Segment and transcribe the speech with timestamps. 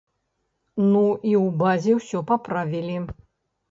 [0.91, 3.01] Ну, і ў базе ўсё паправілі.